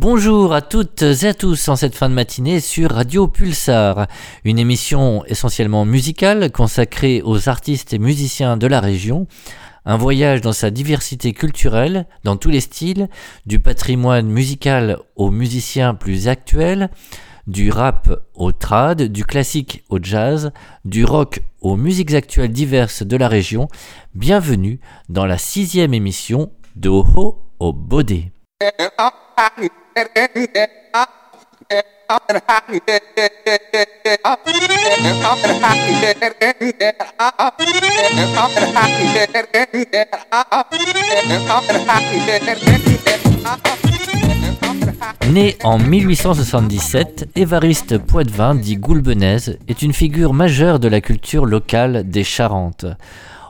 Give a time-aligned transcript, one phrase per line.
[0.00, 4.06] Bonjour à toutes et à tous en cette fin de matinée sur Radio Pulsar,
[4.44, 9.26] une émission essentiellement musicale consacrée aux artistes et musiciens de la région,
[9.84, 13.08] un voyage dans sa diversité culturelle, dans tous les styles,
[13.44, 16.90] du patrimoine musical aux musiciens plus actuels,
[17.48, 20.52] du rap au trad, du classique au jazz,
[20.84, 23.66] du rock aux musiques actuelles diverses de la région.
[24.14, 24.78] Bienvenue
[25.08, 28.30] dans la sixième émission de Oho au Bodé.
[45.32, 52.08] Né en 1877, Évariste Poitvin, dit Goulbenez, est une figure majeure de la culture locale
[52.08, 52.86] des Charentes.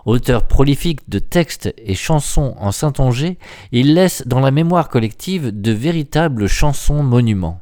[0.08, 3.36] Auteur prolifique de textes et chansons en Saintongeais,
[3.72, 7.60] il laisse dans la mémoire collective de véritables chansons monuments.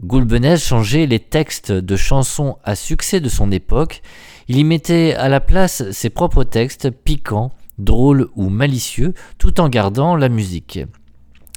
[0.00, 4.00] Goulbenez changeait les textes de chansons à succès de son époque,
[4.46, 9.68] il y mettait à la place ses propres textes piquants, drôles ou malicieux, tout en
[9.68, 10.78] gardant la musique.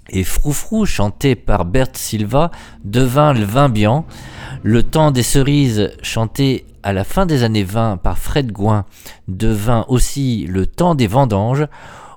[0.10, 2.50] Et Froufrou, chanté par Berthe Silva,
[2.84, 4.06] devint le vin bien.
[4.64, 8.86] Le temps des cerises, chanté à la fin des années 20 par Fred Gouin,
[9.28, 11.66] devint aussi le temps des vendanges,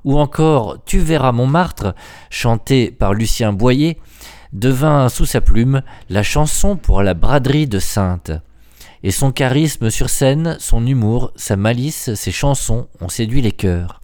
[0.05, 1.95] ou encore Tu verras Montmartre,
[2.31, 3.99] chanté par Lucien Boyer,
[4.53, 8.33] devint sous sa plume la chanson pour la braderie de Sainte.
[9.03, 14.01] Et son charisme sur scène, son humour, sa malice, ses chansons ont séduit les cœurs.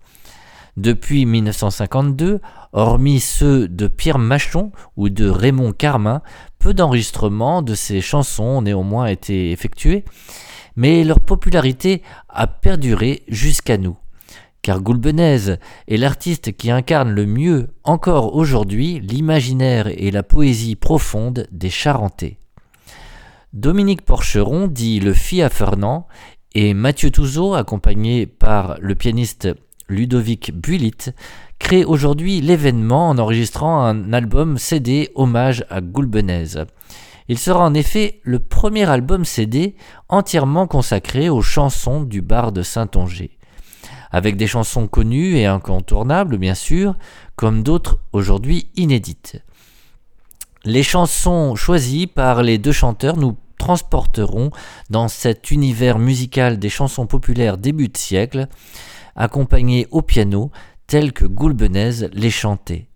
[0.78, 2.40] Depuis 1952,
[2.72, 6.22] hormis ceux de Pierre Machon ou de Raymond Carmin,
[6.58, 10.06] peu d'enregistrements de ces chansons ont néanmoins été effectués,
[10.74, 13.98] mais leur popularité a perduré jusqu'à nous.
[14.62, 15.56] Car Goulbenez
[15.88, 22.38] est l'artiste qui incarne le mieux encore aujourd'hui l'imaginaire et la poésie profonde des Charentais.
[23.52, 26.06] Dominique Porcheron, dit le Fia Fernand,
[26.54, 29.48] et Mathieu Touzeau, accompagné par le pianiste
[29.92, 31.12] Ludovic Builit,
[31.58, 36.64] crée aujourd'hui l'événement en enregistrant un album CD hommage à Goulbenez.
[37.28, 39.76] Il sera en effet le premier album CD
[40.08, 43.38] entièrement consacré aux chansons du bar de Saint-Onger.
[44.10, 46.96] Avec des chansons connues et incontournables, bien sûr,
[47.36, 49.42] comme d'autres aujourd'hui inédites.
[50.64, 54.50] Les chansons choisies par les deux chanteurs nous transporteront
[54.90, 58.48] dans cet univers musical des chansons populaires début de siècle,
[59.16, 60.50] accompagnées au piano,
[60.86, 62.88] telles que Goulbenez les chantait.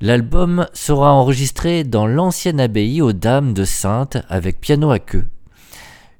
[0.00, 5.26] L'album sera enregistré dans l'ancienne abbaye aux Dames de Sainte avec piano à queue.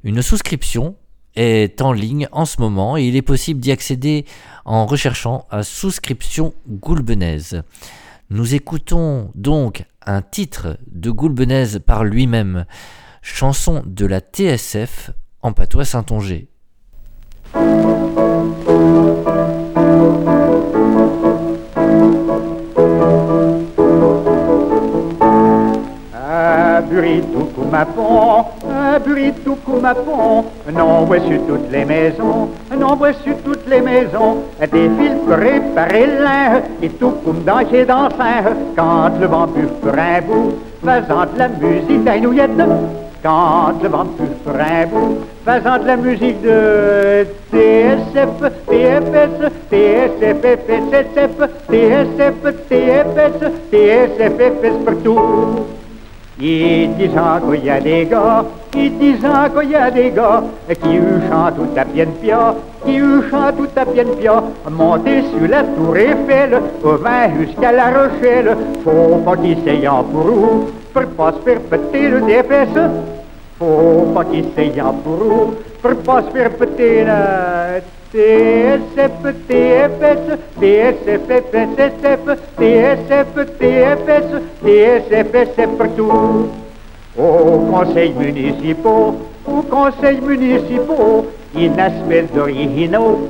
[0.02, 0.96] Une souscription
[1.36, 4.24] est en ligne en ce moment et il est possible d'y accéder
[4.64, 7.62] en recherchant à souscription Goulbenaise.
[8.30, 12.66] Nous écoutons donc un titre de Goulbenaise par lui-même,
[13.22, 15.12] chanson de la TSF
[15.42, 16.48] en patois Saint-Onger.
[27.68, 28.98] Coumapon, un
[29.44, 30.44] tout coumapon.
[30.72, 32.48] Non, voici toutes les maisons,
[32.78, 34.38] non, voici toutes les maisons.
[34.60, 36.08] Des fils préparés
[36.82, 38.44] et tout comme dans chez d'enfer.
[38.76, 42.50] Quand le vent buffre un bout, faisant de la musique d'ainouillette.
[43.22, 48.28] Quand le vent buffre un bout, faisant de la musique de TSF,
[48.66, 51.36] TFS, TSF, FSSF,
[51.68, 53.38] TSF, TFS,
[53.70, 55.77] TSF, partout.
[56.40, 58.44] Ils qu'il y a des gars,
[58.76, 59.26] ils disent
[59.58, 62.54] qu'il y a des gars qui chantent tout à bien pia,
[62.86, 67.86] qui chantent tout à bien pia, monter sur la tour Eiffel, au vin jusqu'à la
[67.86, 72.78] Rochelle, faut pas qu'ils s'ayant pour vous, pour pas se faire péter le DFS,
[73.58, 81.28] faut pas qu'ils s'ayant pour vous, pour pas se faire péter la TSF, TFS, TSF,
[81.28, 82.24] FSSF,
[82.58, 84.28] TSF, TFS,
[84.64, 86.48] TSF, partout.
[87.18, 89.12] Au conseil municipal,
[89.46, 91.24] au conseil municipal,
[91.54, 93.28] une espèce d'originaux,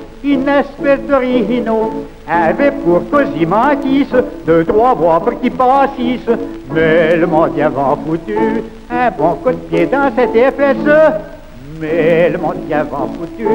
[0.49, 4.07] espèce d'originaux, avait pour cosimantis
[4.47, 6.39] deux, trois voix pour qui passissent,
[6.73, 7.63] mais le monde y
[8.07, 11.15] foutu un bon coup de pied dans cette FSE,
[11.81, 13.49] mais le monde y avait foutu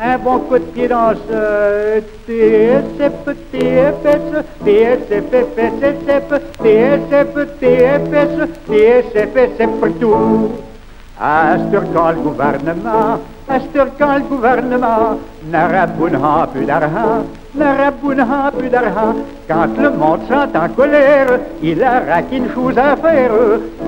[0.00, 3.12] un bon coup de pied dans ce TSF,
[3.50, 5.24] TFS, TSF,
[5.56, 6.28] FSSF,
[6.62, 8.32] TSF, TFS,
[8.68, 10.50] TSF, SF partout.
[11.18, 13.18] Ce quand le gouvernement,
[13.48, 15.18] ce quand le gouvernement
[15.50, 15.86] n'aura
[16.46, 17.24] plus d'argent,
[17.56, 17.90] n'aura
[18.52, 19.16] plus d'argent.
[19.48, 23.32] Quand le monde sent en colère, il aura qu'une chose à faire.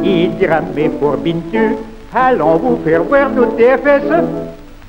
[0.02, 1.76] Il dira, mais pour Bintu,
[2.12, 4.02] allons vous faire voir nos TFS.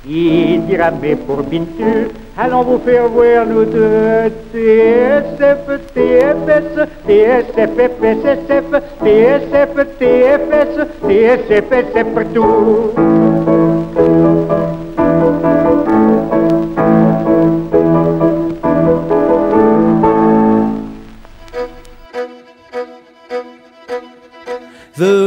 [0.04, 4.32] Il dira, mais pour Bintu, allons vous faire voir nos deux.
[4.52, 7.70] TSF, TFS, TSF,
[8.00, 8.64] FSSF,
[9.00, 10.74] TSF, TFS,
[11.06, 13.11] TSF, SF partout.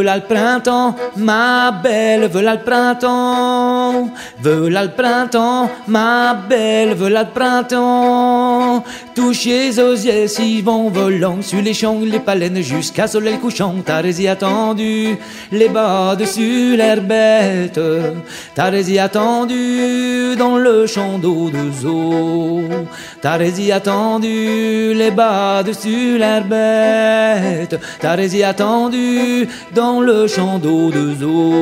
[0.05, 4.11] Voilà le printemps, ma belle, voilà le printemps.
[4.39, 8.83] Voilà le printemps, ma belle, voilà le printemps.
[9.15, 13.73] Touchez aux yeux, si vont volant sur les champs, les paleines jusqu'à soleil couchant.
[13.83, 15.17] T'as rési attendu,
[15.51, 17.79] les bas dessus l'herbette.
[18.53, 22.61] T'as rési attendu dans le champ d'eau de zoo.
[23.21, 27.79] T'as rési attendu, les bas dessus l'herbette.
[27.99, 31.53] T'as rési attendu dans le champ d'eau de zoo.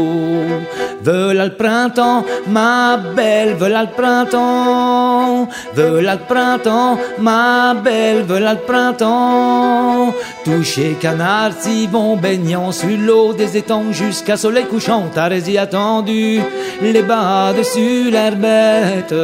[1.03, 5.49] Voilà le printemps, ma belle, voilà le printemps.
[5.75, 10.13] Voilà le printemps, ma belle, voilà le printemps.
[10.45, 15.05] Touché canard, si bon baignant sur l'eau des étangs jusqu'à soleil couchant.
[15.13, 15.29] T'as
[15.59, 16.41] attendu
[16.81, 19.15] les bas dessus l'herbette.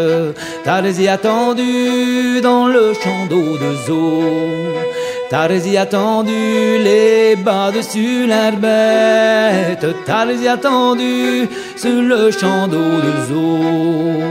[0.63, 4.23] T'as attendu dans le champ d'eau de zoo.
[5.29, 9.85] T'as rési attendu les bas dessus l'herbette.
[10.03, 14.23] T'as rési attendu sur le champ d'eau de zoo.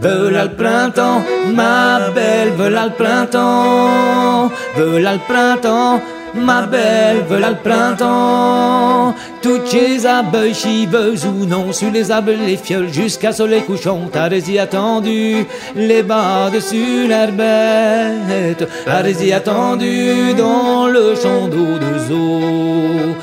[0.00, 1.22] Voilà le printemps,
[1.54, 4.50] ma belle, voilà le printemps.
[4.74, 6.00] Voilà le printemps,
[6.34, 9.14] ma belle, voilà le printemps.
[9.46, 14.58] Toutes les abeilles chiveuses ou non, sur les arbres, les fioles, jusqu'à soleil couchant, rési
[14.58, 15.46] attendu,
[15.76, 23.14] les bas dessus l'herbette, rési attendu dans le champ d'eau de zoo,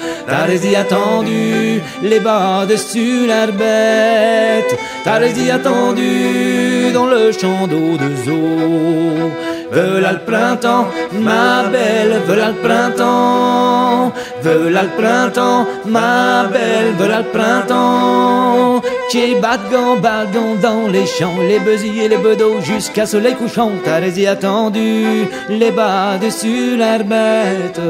[0.47, 9.52] rési attendu, les bas dessus l'herbette, rési attendu dans le champ d'eau de zoo.
[9.73, 14.13] Voilà le printemps, ma belle, voilà le printemps.
[14.43, 18.81] Voilà le printemps, ma belle, voilà le printemps.
[19.09, 19.61] Qui battent
[20.01, 23.71] bagon dans les champs, les besilles et les bedeaux jusqu'à soleil couchant.
[23.83, 27.81] T'as attendu, les bas dessus l'herbette.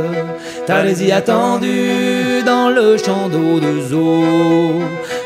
[0.65, 4.81] T'as attendu dans le champ d'eau de zoo.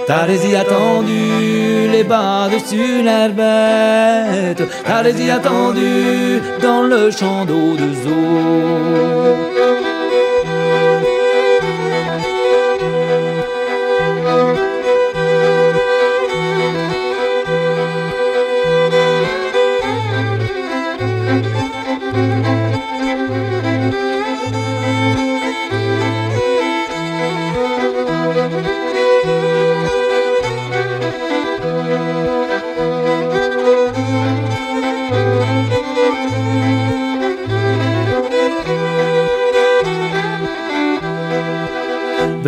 [0.07, 0.23] T'as
[0.61, 1.66] attendu,
[1.97, 4.63] les bas dessus l'herbette.
[4.85, 9.56] Rési attendu dans le champ d'eau de zoo.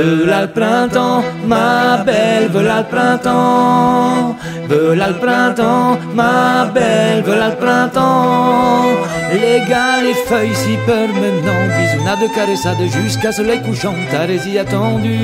[0.02, 4.36] Voilà le printemps, ma belle, voilà le printemps.
[4.68, 8.86] Voilà le printemps, ma belle, voilà le printemps.
[9.34, 13.96] Les gars, les feuilles si peur maintenant, bisounade, caressade jusqu'à soleil couchant.
[14.12, 15.18] T'as rési attendu,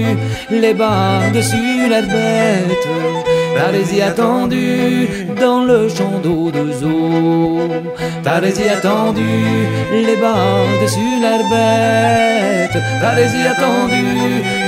[0.50, 2.88] les bas dessus l'herbette.
[3.56, 5.08] T'as rési attendu
[5.40, 7.56] dans le champ d'eau de zoo.
[8.42, 9.24] Rési attendu
[9.92, 12.78] les bas dessus l'herbette.
[13.16, 14.06] Rési attendu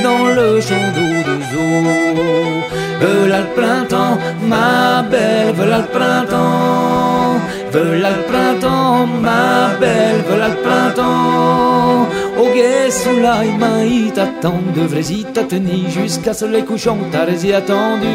[0.03, 1.46] dans le champ d'eau de zoo.
[1.53, 7.39] Voilà le printemps, ma belle, voilà le printemps.
[7.71, 12.07] Voilà le printemps, ma belle, voilà le printemps.
[12.37, 16.97] Au guet sous l'aïma, il t'attend, devrais y t'attenir jusqu'à soleil couchant.
[17.11, 18.07] T'as rési attendu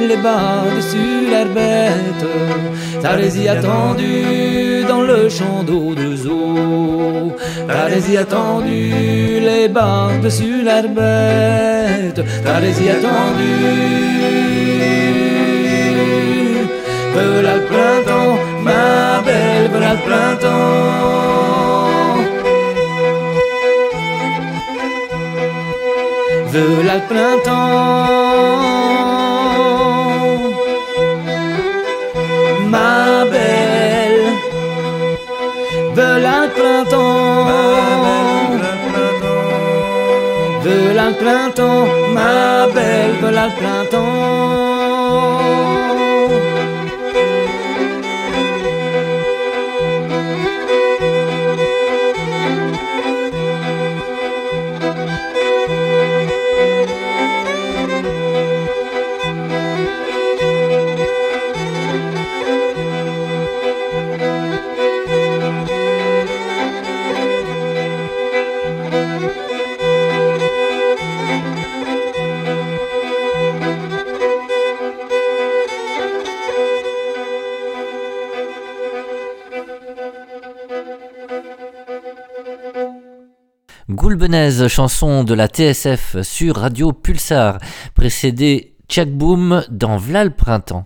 [0.00, 2.26] les bas dessus l'herbette.
[3.02, 4.45] T'as rési attendu
[5.06, 7.36] le champ d'eau de zoo.
[7.68, 8.90] Rési attendu
[9.48, 10.64] les bas dessus.
[12.44, 13.52] T'as rési attendu.
[17.14, 21.06] Voilà le printemps, ma belle, voilà printemps.
[26.52, 28.06] Voilà le printemps,
[41.56, 44.65] printemps, ma belle, voilà le printemps.
[84.26, 87.58] Chanson de la TSF sur Radio Pulsar,
[87.94, 90.84] précédé Tchak Boom dans V'là le printemps.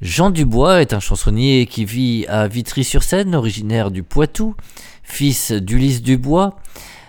[0.00, 4.54] Jean Dubois est un chansonnier qui vit à Vitry-sur-Seine, originaire du Poitou,
[5.02, 6.54] fils d'Ulysse Dubois.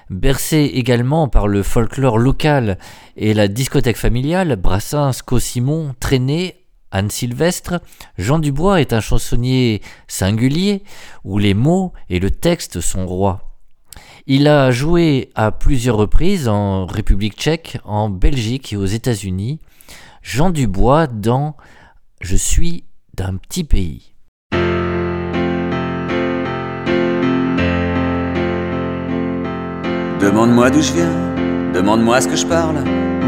[0.09, 2.79] Bercé également par le folklore local
[3.15, 7.81] et la discothèque familiale, Brassens, Cosimon, Traîné, Anne Sylvestre,
[8.17, 10.81] Jean Dubois est un chansonnier singulier
[11.23, 13.54] où les mots et le texte sont rois.
[14.27, 19.60] Il a joué à plusieurs reprises en République tchèque, en Belgique et aux États-Unis.
[20.24, 21.55] Jean Dubois dans
[22.22, 24.15] Je suis d'un petit pays.
[30.20, 31.36] Demande-moi d'où je viens,
[31.75, 32.77] demande-moi ce que je parle,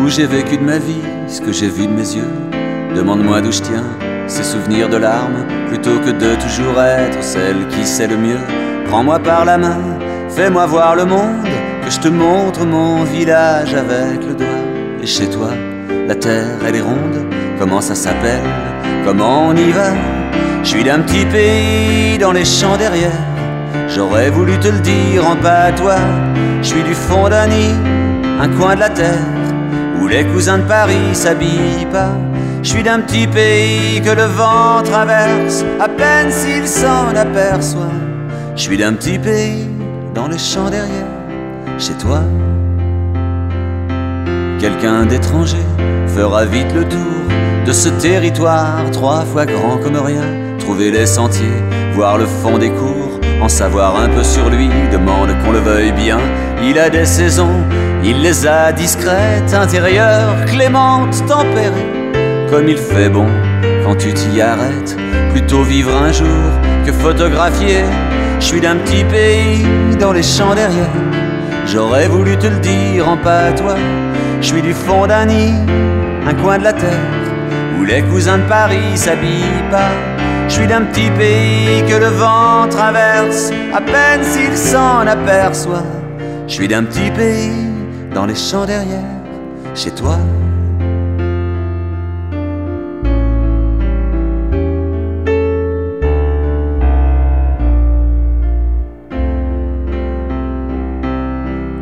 [0.02, 0.96] où j'ai vécu de ma vie,
[1.28, 2.34] ce que j'ai vu de mes yeux.
[2.96, 3.86] Demande-moi d'où je tiens,
[4.26, 8.40] ces souvenirs de larmes, plutôt que de toujours être celle qui sait le mieux.
[8.88, 9.78] Prends-moi par la main,
[10.30, 11.48] fais-moi voir le monde,
[11.84, 14.48] que je te montre mon village avec le doigt.
[15.02, 15.50] Et chez toi,
[16.08, 17.26] la terre elle est ronde,
[17.60, 18.44] comment ça s'appelle,
[19.06, 19.92] comment on y va?
[20.64, 23.12] Je suis d'un petit pays dans les champs derrière,
[23.88, 25.96] j'aurais voulu te le dire en patois.
[26.62, 27.74] Je suis du fond d'un nid,
[28.42, 29.28] un coin de la terre,
[30.02, 32.12] où les cousins de Paris s'habillent pas.
[32.64, 37.94] Je suis d'un petit pays que le vent traverse, à peine s'il s'en aperçoit.
[38.56, 39.68] Je suis d'un petit pays
[40.18, 41.14] dans les champs derrière,
[41.78, 42.22] chez toi.
[44.60, 45.66] Quelqu'un d'étranger
[46.08, 47.22] fera vite le tour
[47.68, 50.26] de ce territoire trois fois grand comme rien.
[50.58, 51.62] Trouver les sentiers,
[51.94, 55.92] voir le fond des cours, en savoir un peu sur lui, demande qu'on le veuille
[55.92, 56.20] bien.
[56.68, 57.62] Il a des saisons,
[58.04, 61.94] il les a discrètes, intérieures, clémentes, tempérées
[62.50, 63.28] comme il fait bon
[63.84, 64.96] quand tu t'y arrêtes.
[65.32, 66.44] Plutôt vivre un jour
[66.86, 67.84] que photographier.
[68.40, 69.66] Je suis d'un petit pays
[70.00, 70.94] dans les champs derrière.
[71.66, 73.78] J'aurais voulu te le dire en patois.
[74.42, 75.54] Je suis du fond d'un nid,
[76.26, 77.12] un coin de la terre,
[77.80, 79.92] où les cousins de Paris s'habillent pas.
[80.48, 85.84] Je suis d'un petit pays que le vent traverse, à peine s'il s'en aperçoit.
[86.48, 87.52] Je suis d'un petit pays
[88.14, 89.14] dans les champs derrière,
[89.76, 90.18] chez toi.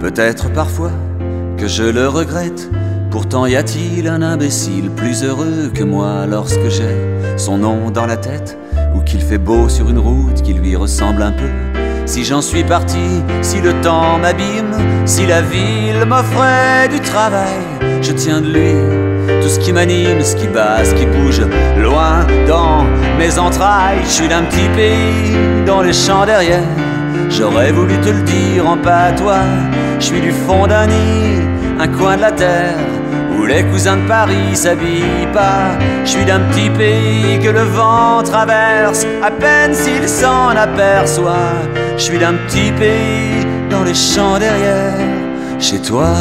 [0.06, 0.92] Peut-être parfois
[1.58, 2.70] que je le regrette.
[3.10, 6.96] Pourtant y a-t-il un imbécile plus heureux que moi lorsque j'ai
[7.38, 8.56] son nom dans la tête
[8.96, 11.50] ou qu'il fait beau sur une route qui lui ressemble un peu?
[12.06, 14.76] Si j'en suis parti, si le temps m'abîme,
[15.08, 17.58] si la ville m'offrait du travail,
[18.04, 21.42] je tiens de lui tout ce qui m'anime, ce qui bat, ce qui bouge
[21.80, 22.84] loin dans
[23.18, 24.04] mes entrailles.
[24.04, 26.62] Je suis d'un petit pays dans les champs derrière.
[27.32, 29.42] J'aurais voulu te le dire en patois.
[30.06, 31.42] Je suis du fond d'un nid,
[31.80, 32.78] un coin de la terre
[33.36, 35.80] où les cousins de Paris s'habillent pas.
[36.04, 41.56] Je suis d'un petit pays que le vent traverse, à peine s'il s'en aperçoit.
[41.98, 44.94] Je suis d'un petit pays dans les champs derrière,
[45.60, 46.14] chez toi.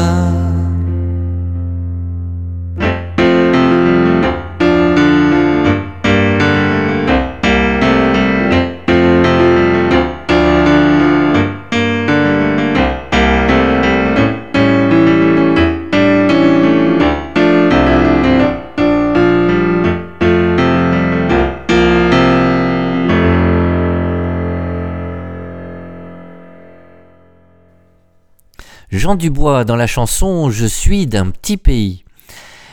[28.96, 32.04] Jean Dubois dans la chanson Je suis d'un petit pays.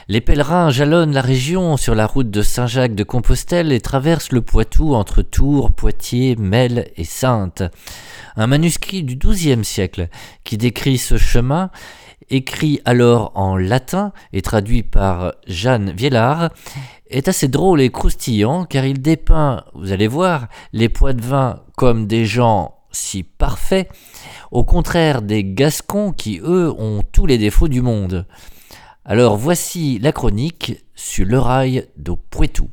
[0.08, 4.44] Les pèlerins jalonnent la région sur la route de Saint-Jacques de Compostelle et traversent le
[4.44, 7.63] Poitou entre Tours, Poitiers, Melle et Sainte.
[8.36, 10.10] Un manuscrit du XIIe siècle
[10.44, 11.72] qui décrit ce chemin,
[12.30, 16.51] écrit alors en latin et traduit par Jeanne Viellard,
[17.10, 22.25] est assez drôle et croustillant car il dépeint, vous allez voir, les vin comme des
[22.25, 23.90] gens si parfaits
[24.51, 28.25] au contraire des Gascons qui, eux, ont tous les défauts du monde.
[29.05, 32.70] Alors voici la chronique sur le rail de Poitou.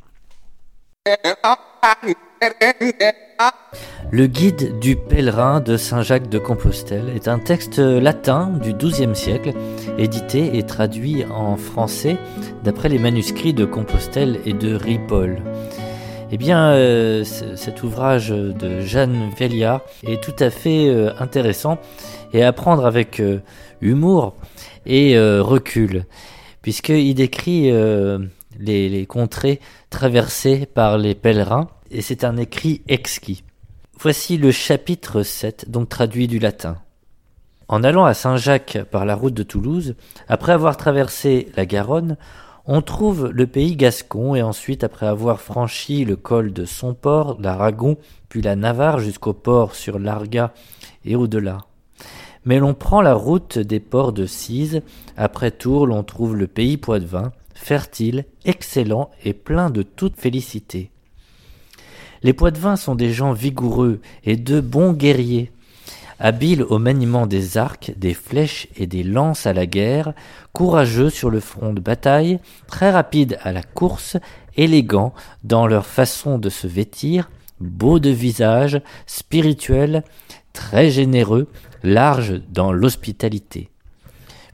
[4.11, 9.53] Le guide du pèlerin de Saint-Jacques de Compostelle est un texte latin du XIIe siècle,
[9.97, 12.17] édité et traduit en français
[12.63, 15.41] d'après les manuscrits de Compostelle et de Ripoll.
[16.31, 21.79] Eh bien, euh, cet ouvrage de Jeanne Velliard est tout à fait euh, intéressant
[22.33, 23.39] et à prendre avec euh,
[23.81, 24.35] humour
[24.85, 26.05] et recul,
[26.61, 29.59] puisqu'il décrit les, les, contrées
[29.91, 33.43] traversées par les pèlerins, et c'est un écrit exquis.
[33.99, 36.77] Voici le chapitre 7, donc traduit du latin.
[37.67, 39.95] En allant à Saint-Jacques par la route de Toulouse,
[40.27, 42.17] après avoir traversé la Garonne,
[42.71, 47.97] on trouve le pays gascon et ensuite, après avoir franchi le col de Somport, l'Aragon,
[48.29, 50.53] puis la Navarre jusqu'au port sur l'Arga
[51.03, 51.61] et au-delà.
[52.45, 54.83] Mais l'on prend la route des ports de Cise,
[55.17, 60.91] après Tours l'on trouve le pays Poitevin, fertile, excellent et plein de toute félicité.
[62.21, 65.51] Les Poitevins sont des gens vigoureux et de bons guerriers,
[66.19, 70.13] habiles au maniement des arcs, des flèches et des lances à la guerre,
[70.53, 74.17] courageux sur le front de bataille, très rapides à la course,
[74.57, 80.03] élégants dans leur façon de se vêtir, beaux de visage, spirituels,
[80.53, 81.47] très généreux,
[81.83, 83.69] larges dans l'hospitalité.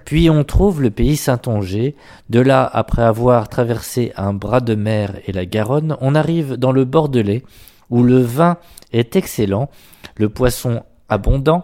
[0.05, 1.93] Puis on trouve le pays Saintonge.
[2.29, 6.71] De là, après avoir traversé un bras de mer et la Garonne, on arrive dans
[6.71, 7.43] le Bordelais,
[7.89, 8.57] où le vin
[8.93, 9.69] est excellent,
[10.15, 11.63] le poisson abondant,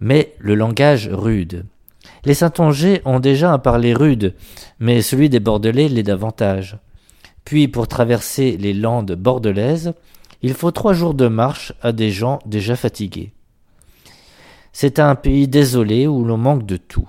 [0.00, 1.64] mais le langage rude.
[2.24, 4.34] Les Saintongers ont déjà un parler rude,
[4.78, 6.78] mais celui des Bordelais l'est davantage.
[7.44, 9.92] Puis, pour traverser les landes bordelaises,
[10.42, 13.32] il faut trois jours de marche à des gens déjà fatigués.
[14.72, 17.08] C'est un pays désolé où l'on manque de tout.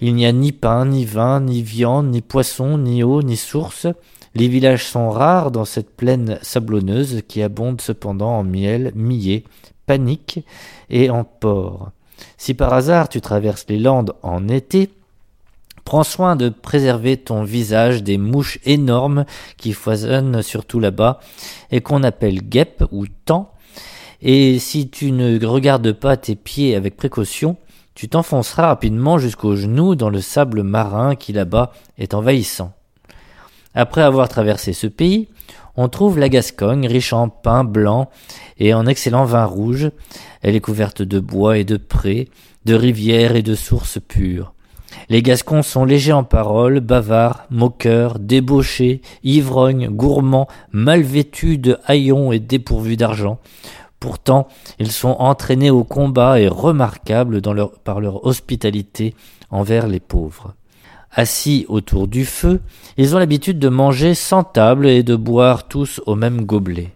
[0.00, 3.86] Il n'y a ni pain, ni vin, ni viande, ni poisson, ni eau, ni source.
[4.34, 9.44] Les villages sont rares dans cette plaine sablonneuse qui abonde cependant en miel, millet,
[9.86, 10.44] panique
[10.90, 11.90] et en porc.
[12.36, 14.90] Si par hasard tu traverses les Landes en été,
[15.84, 19.24] prends soin de préserver ton visage des mouches énormes
[19.56, 21.20] qui foisonnent surtout là-bas
[21.70, 23.52] et qu'on appelle guêpes ou temps.
[24.22, 27.56] Et si tu ne regardes pas tes pieds avec précaution,
[27.94, 32.72] tu t'enfonceras rapidement jusqu'aux genoux dans le sable marin qui là-bas est envahissant.
[33.74, 35.28] Après avoir traversé ce pays,
[35.76, 38.08] on trouve la Gascogne, riche en pain blanc
[38.58, 39.90] et en excellent vin rouge.
[40.42, 42.28] Elle est couverte de bois et de prés,
[42.64, 44.52] de rivières et de sources pures.
[45.08, 52.30] Les Gascons sont légers en paroles, bavards, moqueurs, débauchés, ivrognes, gourmands, mal vêtus de haillons
[52.30, 53.40] et dépourvus d'argent.
[53.98, 54.46] Pourtant,
[54.78, 57.40] ils sont entraînés au combat et remarquables
[57.82, 59.14] par leur hospitalité
[59.50, 60.54] envers les pauvres.
[61.14, 62.60] Assis autour du feu,
[62.96, 66.90] ils ont l'habitude de manger sans table et de boire tous au même gobelet.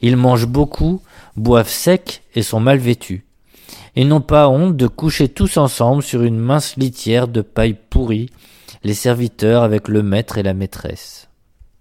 [0.00, 1.02] Ils mangent beaucoup,
[1.36, 3.24] boivent sec et sont mal vêtus.
[3.96, 8.30] Ils n'ont pas honte de coucher tous ensemble sur une mince litière de paille pourrie,
[8.84, 11.28] les serviteurs avec le maître et la maîtresse.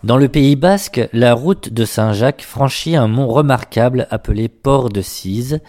[0.04, 5.02] Dans le Pays basque, la route de Saint-Jacques franchit un mont remarquable appelé Port de
[5.02, 5.62] Cise,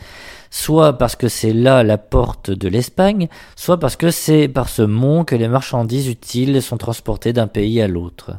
[0.55, 4.83] soit parce que c'est là la porte de l'Espagne, soit parce que c'est par ce
[4.83, 8.31] mont que les marchandises utiles sont transportées d'un pays à l'autre.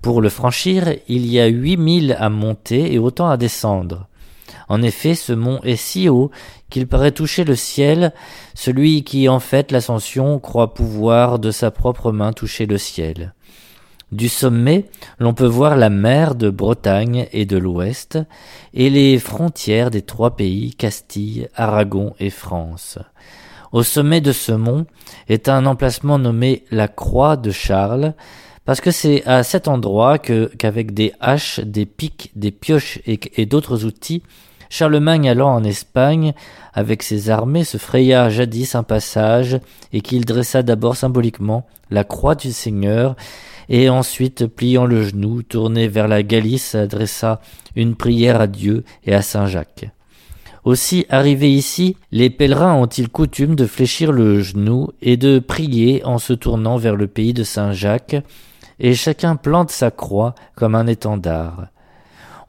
[0.00, 4.06] Pour le franchir, il y a huit milles à monter et autant à descendre.
[4.68, 6.30] En effet, ce mont est si haut
[6.70, 8.12] qu'il paraît toucher le ciel.
[8.54, 13.34] Celui qui en fait l'ascension croit pouvoir de sa propre main toucher le ciel.
[14.10, 14.86] Du sommet,
[15.18, 18.18] l'on peut voir la mer de Bretagne et de l'Ouest,
[18.72, 22.98] et les frontières des trois pays Castille, Aragon et France.
[23.70, 24.86] Au sommet de ce mont
[25.28, 28.14] est un emplacement nommé la Croix de Charles,
[28.64, 33.84] parce que c'est à cet endroit qu'avec des haches, des pics, des pioches et d'autres
[33.84, 34.22] outils,
[34.70, 36.34] Charlemagne allant en Espagne
[36.74, 39.58] avec ses armées se fraya jadis un passage
[39.92, 43.16] et qu'il dressa d'abord symboliquement la croix du Seigneur
[43.68, 47.40] et ensuite, pliant le genou, tourné vers la Galice, adressa
[47.76, 49.90] une prière à Dieu et à Saint Jacques.
[50.64, 56.18] Aussi, arrivés ici, les pèlerins ont-ils coutume de fléchir le genou et de prier en
[56.18, 58.16] se tournant vers le pays de Saint Jacques,
[58.80, 61.66] et chacun plante sa croix comme un étendard.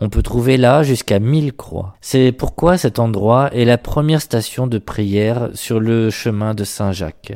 [0.01, 1.95] On peut trouver là jusqu'à mille croix.
[1.99, 6.93] C'est pourquoi cet endroit est la première station de prière sur le chemin de Saint
[6.93, 7.33] Jacques.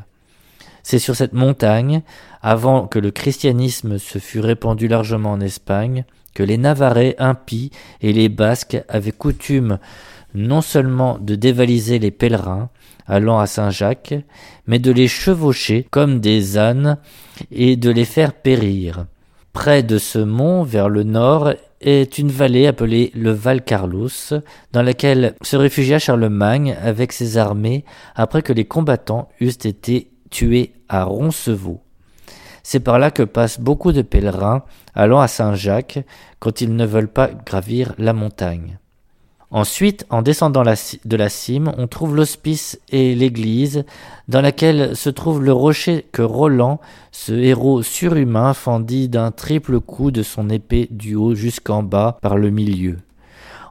[0.82, 2.02] C'est sur cette montagne,
[2.42, 7.72] avant que le christianisme se fût répandu largement en Espagne, que les Navarrais impies
[8.02, 9.78] et les Basques avaient coutume
[10.34, 12.70] non seulement de dévaliser les pèlerins
[13.06, 14.16] allant à Saint-Jacques,
[14.68, 16.98] mais de les chevaucher comme des ânes
[17.52, 19.06] et de les faire périr.
[19.52, 24.10] Près de ce mont, vers le nord, est une vallée appelée le Val Carlos,
[24.72, 30.74] dans laquelle se réfugia Charlemagne avec ses armées après que les combattants eussent été tués
[30.90, 31.82] à Roncevaux.
[32.64, 34.64] C'est par là que passent beaucoup de pèlerins
[34.96, 36.00] allant à Saint-Jacques
[36.40, 38.80] quand ils ne veulent pas gravir la montagne.
[39.54, 43.86] Ensuite, en descendant de la cime, on trouve l'hospice et l'église,
[44.28, 50.10] dans laquelle se trouve le rocher que Roland, ce héros surhumain, fendit d'un triple coup
[50.10, 52.98] de son épée du haut jusqu'en bas par le milieu.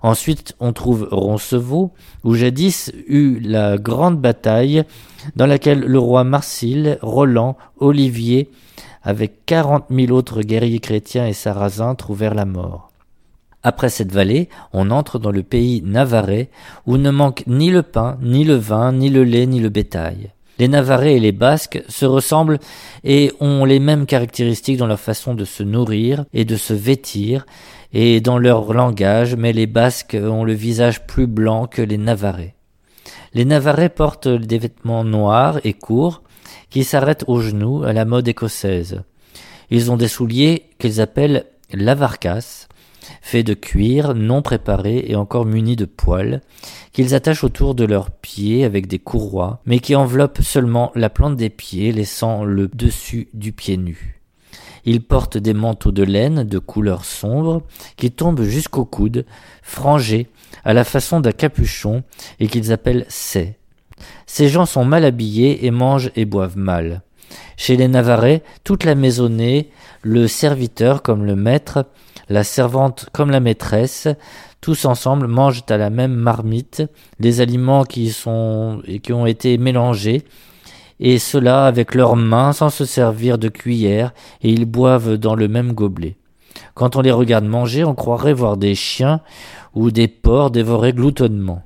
[0.02, 1.90] Ensuite, on trouve Roncevaux,
[2.22, 4.84] où jadis eut la grande bataille
[5.34, 8.52] dans laquelle le roi Marsile, Roland, Olivier,
[9.02, 12.91] avec quarante mille autres guerriers chrétiens et sarrasins, trouvèrent la mort.
[13.62, 16.50] Après cette vallée, on entre dans le pays navarrais,
[16.86, 20.30] où ne manque ni le pain, ni le vin, ni le lait, ni le bétail.
[20.58, 22.58] Les Navarrais et les Basques se ressemblent
[23.04, 27.46] et ont les mêmes caractéristiques dans leur façon de se nourrir et de se vêtir
[27.92, 32.54] et dans leur langage, mais les Basques ont le visage plus blanc que les Navarrais.
[33.34, 36.22] Les Navarrais portent des vêtements noirs et courts
[36.70, 39.02] qui s'arrêtent aux genoux à la mode écossaise.
[39.70, 42.68] Ils ont des souliers qu'ils appellent lavarcas,
[43.22, 46.42] faits de cuir, non préparés et encore munis de poils,
[46.92, 51.36] qu'ils attachent autour de leurs pieds avec des courroies, mais qui enveloppent seulement la plante
[51.36, 54.20] des pieds, laissant le dessus du pied nu.
[54.84, 57.62] Ils portent des manteaux de laine de couleur sombre
[57.96, 59.24] qui tombent jusqu'au coude,
[59.62, 60.26] frangés
[60.64, 62.02] à la façon d'un capuchon
[62.40, 63.56] et qu'ils appellent sais.
[64.26, 67.02] Ces gens sont mal habillés et mangent et boivent mal.
[67.56, 69.70] Chez les Navarrais, toute la maisonnée,
[70.02, 71.86] le serviteur comme le maître,
[72.28, 74.08] la servante comme la maîtresse,
[74.60, 76.82] tous ensemble mangent à la même marmite
[77.20, 80.22] des aliments qui sont qui ont été mélangés
[81.00, 85.48] et cela avec leurs mains sans se servir de cuillère et ils boivent dans le
[85.48, 86.16] même gobelet.
[86.74, 89.20] Quand on les regarde manger, on croirait voir des chiens
[89.74, 91.62] ou des porcs dévorer gloutonnement.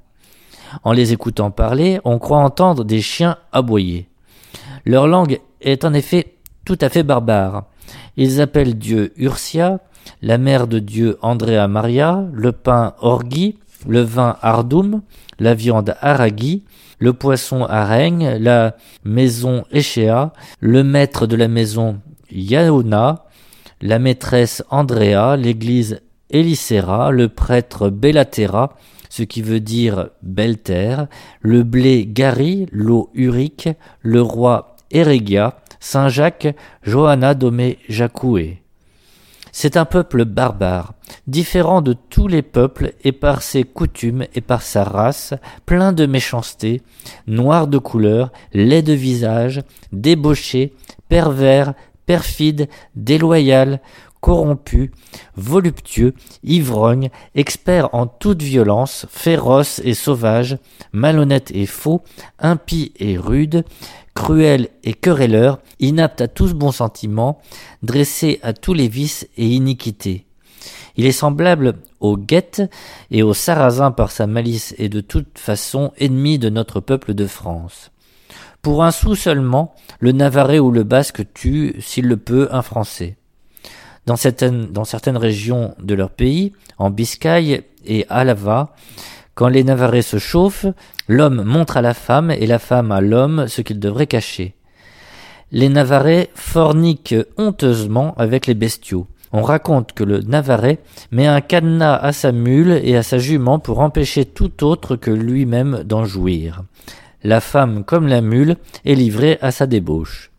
[0.84, 4.08] En les écoutant parler, on croit entendre des chiens aboyer.
[4.84, 7.64] Leur langue est en effet tout à fait barbare.
[8.16, 9.80] Ils appellent Dieu Ursia,
[10.22, 15.02] la mère de Dieu Andrea Maria, le pain Orgi, le vin Ardum,
[15.38, 16.64] la viande Aragi,
[16.98, 22.00] le poisson Araigne, la maison Echéa, le maître de la maison
[22.30, 23.26] Yaona,
[23.82, 26.00] la maîtresse Andrea, l'église
[26.30, 28.76] Elicera, le prêtre Bellatera,
[29.10, 31.06] ce qui veut dire belle terre,
[31.40, 33.68] le blé Gary, l'eau Urique,
[34.00, 38.62] le roi Eregia, Saint Jacques, Johanna Domé Jacoué.
[39.52, 40.92] C'est un peuple barbare,
[41.26, 45.32] différent de tous les peuples et par ses coutumes et par sa race,
[45.64, 46.82] plein de méchanceté,
[47.26, 50.74] noir de couleur, laid de visage, débauché,
[51.08, 51.72] pervers,
[52.04, 53.80] perfide, déloyal,
[54.20, 54.90] corrompu,
[55.36, 60.58] voluptueux, ivrogne, expert en toute violence, féroce et sauvage,
[60.92, 62.02] malhonnête et faux,
[62.38, 63.64] impie et rude,
[64.16, 67.38] cruel et querelleur, inapte à tous bons sentiments,
[67.84, 70.26] dressé à tous les vices et iniquités.
[70.96, 72.62] Il est semblable au guette
[73.10, 77.26] et au sarrasin par sa malice et de toute façon ennemi de notre peuple de
[77.26, 77.92] France.
[78.62, 83.16] Pour un sou seulement, le Navarrais ou le Basque tue, s'il le peut, un Français.
[84.06, 88.74] Dans certaines, régions de leur pays, en Biscaye et Alava,
[89.36, 90.66] quand les Navarrais se chauffent,
[91.08, 94.54] l'homme montre à la femme et la femme à l'homme ce qu'il devrait cacher.
[95.52, 99.06] Les Navarrais forniquent honteusement avec les bestiaux.
[99.32, 100.78] On raconte que le Navarrais
[101.10, 105.10] met un cadenas à sa mule et à sa jument pour empêcher tout autre que
[105.10, 106.62] lui-même d'en jouir.
[107.22, 110.30] La femme, comme la mule, est livrée à sa débauche.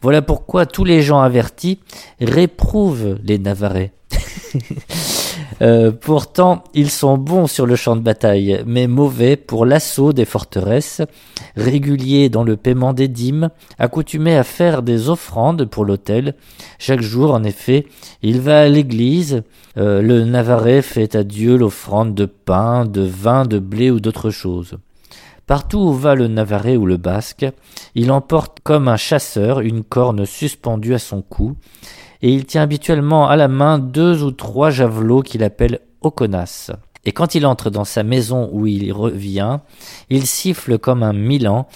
[0.00, 1.80] Voilà pourquoi tous les gens avertis
[2.18, 3.92] réprouvent les Navarrais.
[5.62, 10.24] Euh, pourtant, ils sont bons sur le champ de bataille, mais mauvais pour l'assaut des
[10.24, 11.02] forteresses,
[11.56, 16.34] réguliers dans le paiement des dîmes, accoutumés à faire des offrandes pour l'autel.
[16.78, 17.86] Chaque jour, en effet,
[18.22, 19.42] il va à l'église,
[19.78, 24.30] euh, le Navarrais fait à Dieu l'offrande de pain, de vin, de blé ou d'autres
[24.30, 24.76] choses.
[25.46, 27.46] Partout où va le Navarrais ou le Basque,
[27.94, 31.56] il emporte comme un chasseur une corne suspendue à son cou,
[32.22, 36.70] et il tient habituellement à la main deux ou trois javelots qu'il appelle okonas.
[37.04, 39.60] Et quand il entre dans sa maison où il revient,
[40.10, 41.68] il siffle comme un milan,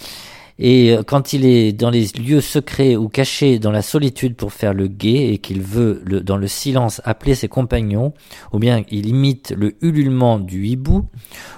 [0.63, 4.75] et quand il est dans les lieux secrets ou cachés dans la solitude pour faire
[4.75, 8.13] le guet et qu'il veut dans le silence appeler ses compagnons,
[8.53, 11.07] ou bien il imite le ululement du hibou,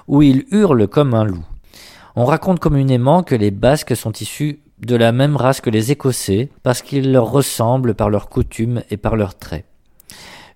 [0.08, 1.44] ou il hurle comme un loup.
[2.16, 6.50] On raconte communément que les Basques sont issus de la même race que les Écossais,
[6.64, 9.66] parce qu'ils leur ressemblent par leurs coutumes et par leurs traits.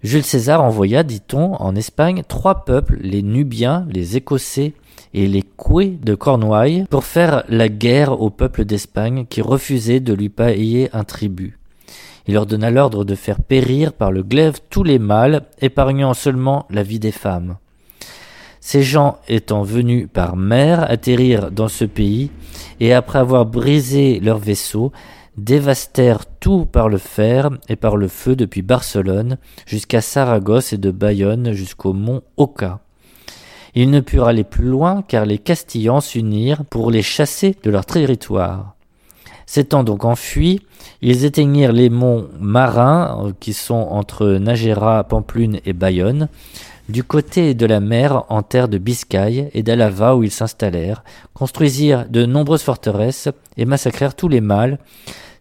[0.04, 4.74] Jules César envoya, dit-on, en Espagne trois peuples, les Nubiens, les Écossais
[5.14, 10.14] et les Coués de Cornouailles, pour faire la guerre au peuple d'Espagne qui refusait de
[10.14, 11.58] lui payer un tribut.
[12.28, 16.66] Il leur donna l'ordre de faire périr par le glaive tous les mâles, épargnant seulement
[16.70, 17.58] la vie des femmes.
[18.60, 22.32] Ces gens étant venus par mer atterrir dans ce pays,
[22.80, 24.92] et après avoir brisé leur vaisseau,
[25.38, 30.92] dévastèrent tout par le fer et par le feu depuis Barcelone jusqu'à Saragosse et de
[30.92, 32.80] Bayonne jusqu'au mont Oca.
[33.76, 37.86] Ils ne purent aller plus loin car les Castillans s'unirent pour les chasser de leur
[37.86, 38.74] territoire.
[39.46, 40.62] S'étant donc enfuis,
[41.02, 46.28] ils éteignirent les monts marins euh, qui sont entre Nagera, Pamplune et Bayonne,
[46.90, 52.08] du côté de la mer en terre de Biscaye et d'Alava où ils s'installèrent, construisirent
[52.10, 54.80] de nombreuses forteresses et massacrèrent tous les mâles.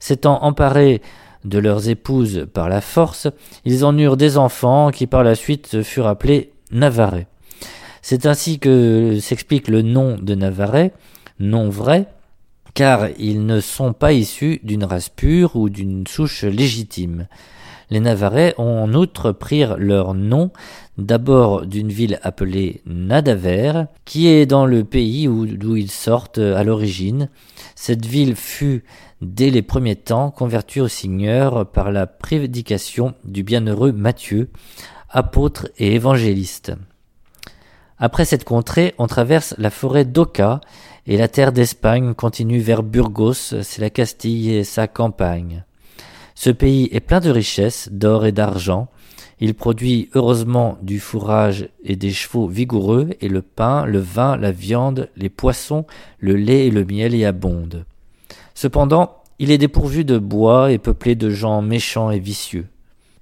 [0.01, 1.03] S'étant emparés
[1.45, 3.29] de leurs épouses par la force,
[3.65, 7.29] ils en eurent des enfants qui par la suite furent appelés Navarrais.
[8.03, 10.93] C'est ainsi que s'explique le nom de Navarrais,
[11.39, 12.07] nom vrai,
[12.75, 17.27] car ils ne sont pas issus d'une race pure ou d'une souche légitime.
[17.91, 20.51] Les Navarrais en outre prirent leur nom
[20.99, 27.29] d'abord d'une ville appelée Nadaver, qui est dans le pays d'où ils sortent à l'origine.
[27.75, 28.85] Cette ville fut,
[29.21, 34.51] dès les premiers temps, convertie au Seigneur par la prédication du bienheureux Matthieu,
[35.11, 36.73] apôtre et évangéliste.
[37.99, 40.61] Après cette contrée, on traverse la forêt d'Oca
[41.07, 43.33] et la terre d'Espagne continue vers Burgos,
[43.63, 45.65] c'est la Castille et sa campagne.
[46.35, 48.89] Ce pays est plein de richesses, d'or et d'argent.
[49.41, 54.51] Il produit heureusement du fourrage et des chevaux vigoureux, et le pain, le vin, la
[54.51, 55.85] viande, les poissons,
[56.19, 57.85] le lait et le miel y abondent.
[58.55, 62.67] Cependant, il est dépourvu de bois et peuplé de gens méchants et vicieux.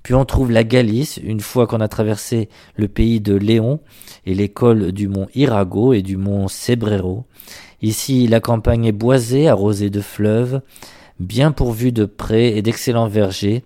[0.05, 3.81] Puis on trouve la Galice, une fois qu'on a traversé le pays de Léon
[4.27, 7.25] et l'école du mont Irago et du mont Cebrero.
[7.83, 10.61] Ici, la campagne est boisée, arrosée de fleuves,
[11.19, 13.65] bien pourvu de prés et d'excellents vergers.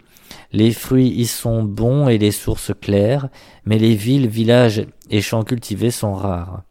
[0.53, 3.29] Les fruits y sont bons et les sources claires,
[3.67, 6.63] mais les villes, villages et champs cultivés sont rares.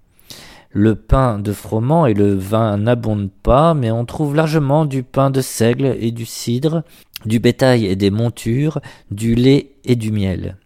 [0.71, 5.29] Le pain de froment et le vin n'abondent pas, mais on trouve largement du pain
[5.29, 6.83] de seigle et du cidre,
[7.25, 8.79] du bétail et des montures,
[9.11, 10.57] du lait et du miel.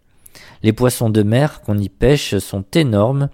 [0.62, 3.28] Les poissons de mer qu'on y pêche sont énormes,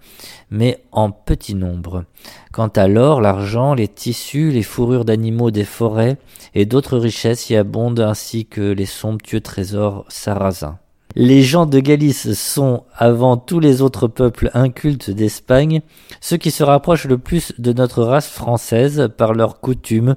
[0.50, 2.04] mais en petit nombre.
[2.52, 6.16] Quant à l'or, l'argent, les tissus, les fourrures d'animaux des forêts
[6.54, 10.78] et d'autres richesses y abondent ainsi que les somptueux trésors sarrasins.
[11.16, 15.80] Les gens de Galice sont, avant tous les autres peuples incultes d'Espagne,
[16.20, 20.16] ceux qui se rapprochent le plus de notre race française par leurs coutumes,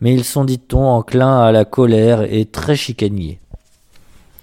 [0.00, 3.40] mais ils sont, dit-on, enclins à la colère et très chicaniers.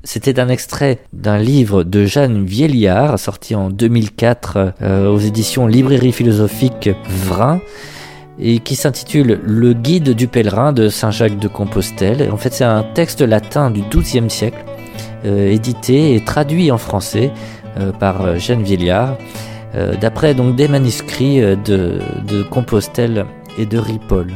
[0.03, 6.11] C'était un extrait d'un livre de Jeanne Vieillard, sorti en 2004 euh, aux éditions Librairie
[6.11, 7.61] philosophique Vrin,
[8.39, 12.27] et qui s'intitule Le guide du pèlerin de Saint-Jacques de Compostelle.
[12.31, 14.65] En fait, c'est un texte latin du XIIe siècle,
[15.25, 17.31] euh, édité et traduit en français
[17.77, 19.17] euh, par Jeanne Vieillard,
[20.01, 23.25] d'après donc des manuscrits de, de Compostelle
[23.57, 24.33] et de Ripoll.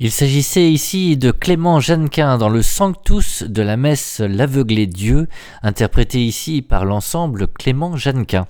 [0.00, 5.28] Il s'agissait ici de Clément Jeannequin dans le Sanctus de la messe L'aveuglé Dieu,
[5.62, 8.48] interprété ici par l'ensemble Clément Jeannequin.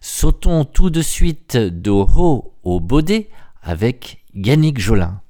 [0.00, 3.28] Sautons tout de suite d'Oro au Baudet
[3.60, 5.20] avec Yannick Jolin.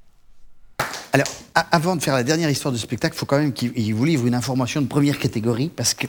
[1.13, 1.27] Alors,
[1.71, 4.27] avant de faire la dernière histoire du spectacle, il faut quand même qu'il vous livre
[4.27, 6.05] une information de première catégorie parce que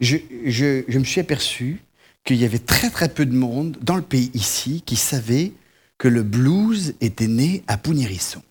[0.00, 0.16] je,
[0.46, 1.82] je me suis aperçu
[2.24, 5.52] qu'il y avait très très peu de monde dans le pays ici qui savait
[5.98, 8.42] que le blues était né à Pougnérisson.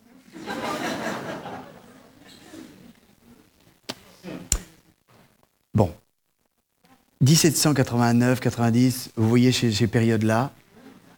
[5.76, 5.92] Bon.
[7.24, 10.52] 1789-90, vous voyez ces, périodes-là,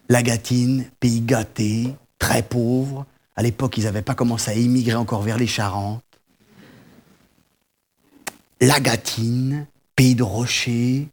[0.09, 3.05] la Gatine, pays gâté, très pauvre.
[3.35, 6.03] À l'époque, ils n'avaient pas commencé à émigrer encore vers les Charentes.
[8.59, 11.07] La Gatine, pays de rochers,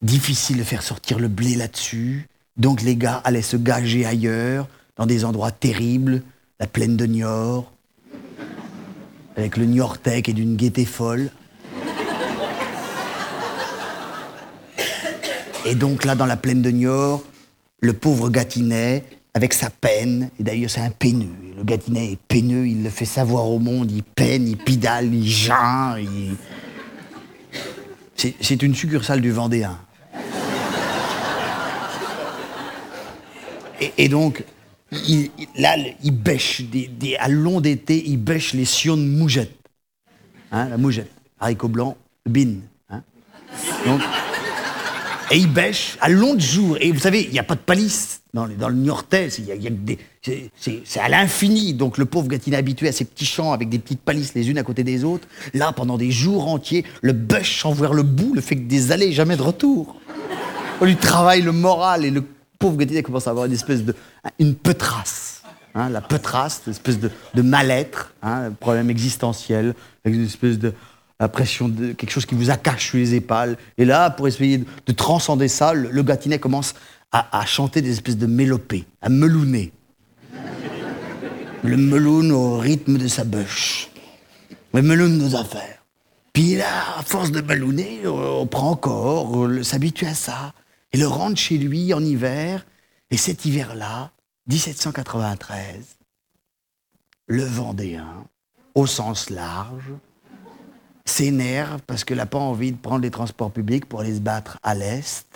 [0.00, 2.28] difficile de faire sortir le blé là-dessus.
[2.56, 6.22] Donc les gars allaient se gager ailleurs, dans des endroits terribles,
[6.60, 7.72] la plaine de Niort,
[9.36, 11.30] avec le Niortais et d'une gaieté folle.
[15.66, 17.22] Et donc là, dans la plaine de Niort,
[17.80, 22.66] le pauvre Gâtinais, avec sa peine, et d'ailleurs c'est un peineux, le Gâtinais est peineux,
[22.66, 26.36] il le fait savoir au monde, il peine, il pidale, il geint, il...
[28.16, 29.76] C'est une succursale du Vendéen.
[33.98, 34.44] Et, donc,
[35.56, 36.62] là, il bêche,
[37.18, 39.54] à long d'été, il bêche les sions de mougette.
[40.52, 42.54] Hein, la mougette, haricot blanc, bin.
[42.88, 43.02] Hein.
[45.30, 46.76] Et il bêche à long de jour.
[46.80, 49.28] Et vous savez, il n'y a pas de palisse dans, dans le Niortais.
[49.30, 51.74] C'est à l'infini.
[51.74, 54.58] Donc le pauvre Gatinet habitué à ces petits champs avec des petites palisses les unes
[54.58, 58.34] à côté des autres, là, pendant des jours entiers, le bêche sans voir le bout,
[58.34, 59.96] le fait que des allées jamais de retour.
[60.80, 62.24] On lui travaille le moral et le
[62.58, 63.94] pauvre Gatinet commence à avoir une espèce de.
[64.38, 65.42] une peutrasse.
[65.76, 67.10] Hein, la peutrasse, une espèce de,
[67.42, 70.72] mal-être, hein, problème existentiel, une espèce de
[71.28, 73.56] pression de quelque chose qui vous accache sur les épaules.
[73.78, 76.74] Et là, pour essayer de, transcender ça, le, Gatinet commence
[77.12, 79.72] à, chanter des espèces de mélopées, à melouner.
[81.62, 83.88] Le meloune au rythme de sa bûche.
[84.72, 85.84] Le meloune nos affaires.
[86.32, 90.52] Puis là, à force de melouner, on prend encore, on s'habitue à ça
[90.92, 92.66] et le rentre chez lui en hiver.
[93.10, 94.10] Et cet hiver-là,
[94.48, 95.96] 1793,
[97.28, 98.26] le Vendéen,
[98.74, 99.92] au sens large,
[101.04, 104.58] s'énerve parce qu'il n'a pas envie de prendre les transports publics pour aller se battre
[104.62, 105.26] à l'Est.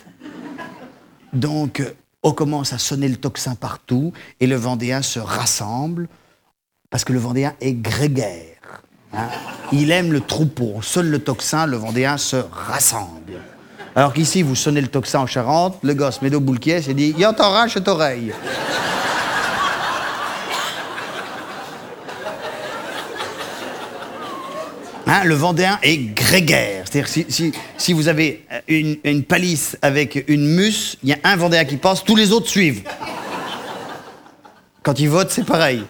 [1.33, 1.83] Donc,
[2.23, 6.07] on commence à sonner le tocsin partout et le Vendéen se rassemble
[6.89, 8.81] parce que le Vendéen est grégaire.
[9.13, 9.27] Hein.
[9.71, 10.81] Il aime le troupeau.
[10.81, 13.39] Seul le tocsin, le Vendéen se rassemble.
[13.95, 17.33] Alors qu'ici, vous sonnez le tocsin en Charente, le gosse deux boules et dit Y'en
[17.33, 18.33] t'arrache cette oreille.
[25.11, 26.85] Hein, le Vendéen est grégaire.
[26.85, 31.35] C'est-à-dire, si, si, vous avez une, une, palisse avec une mus, il y a un
[31.35, 32.83] Vendéen qui passe, tous les autres suivent.
[34.83, 35.83] Quand il vote, c'est pareil.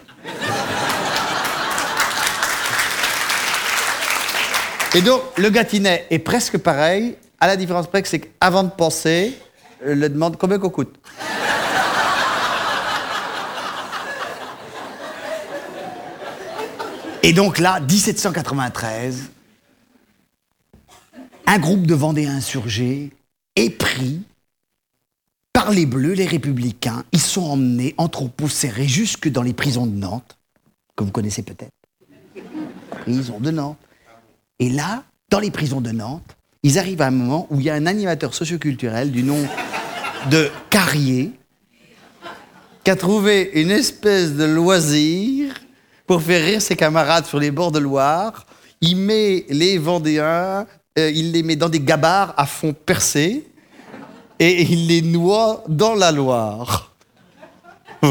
[4.94, 8.70] Et donc, le Gâtinais est presque pareil, à la différence près que c'est qu'avant de
[8.70, 9.34] penser,
[9.84, 10.94] je le demande combien qu'on coûte?
[17.22, 19.30] Et donc là, 1793,
[21.46, 23.10] un groupe de Vendéens insurgés
[23.56, 24.22] est pris
[25.52, 27.04] par les Bleus, les Républicains.
[27.12, 30.38] Ils sont emmenés en troupeau serré jusque dans les prisons de Nantes,
[30.96, 31.72] que vous connaissez peut-être.
[33.02, 33.78] Prison de Nantes.
[34.58, 37.70] Et là, dans les prisons de Nantes, ils arrivent à un moment où il y
[37.70, 39.46] a un animateur socioculturel du nom
[40.30, 41.32] de Carrier
[42.84, 45.54] qui a trouvé une espèce de loisir
[46.10, 48.44] pour faire rire ses camarades sur les bords de Loire.
[48.80, 50.66] Il met les Vendéens,
[50.98, 53.46] euh, il les met dans des gabarres à fond percé
[54.40, 56.92] et il les noie dans la Loire.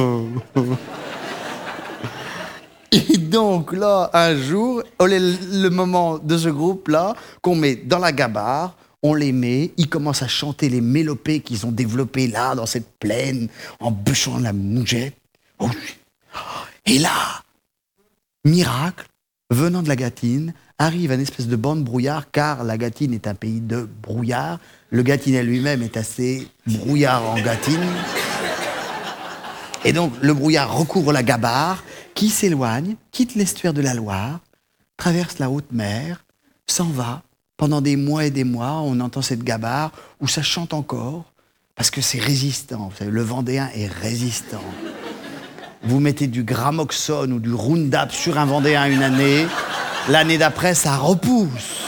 [2.93, 8.77] Et donc là, un jour, le moment de ce groupe-là, qu'on met dans la gabarre,
[9.03, 12.97] on les met, ils commencent à chanter les mélopées qu'ils ont développées là, dans cette
[12.97, 13.49] plaine,
[13.81, 15.17] en bûchant la mougette.
[15.59, 15.67] Oh,
[16.85, 17.43] et là,
[18.45, 19.05] miracle,
[19.49, 23.35] venant de la Gatine, arrive une espèce de bande brouillard, car la Gatine est un
[23.35, 24.59] pays de brouillard.
[24.91, 27.85] Le Gâtinais lui-même est assez brouillard en Gatine.
[29.85, 31.83] Et donc, le brouillard recouvre la gabarre,
[32.13, 34.39] qui s'éloigne, quitte l'estuaire de la Loire,
[34.97, 36.25] traverse la haute mer,
[36.67, 37.23] s'en va.
[37.55, 41.31] Pendant des mois et des mois, on entend cette gabarre où ça chante encore,
[41.75, 42.89] parce que c'est résistant.
[43.01, 44.63] le Vendéen est résistant.
[45.83, 49.47] Vous mettez du gramoxone ou du Roundup sur un Vendéen une année,
[50.09, 51.85] l'année d'après, ça repousse.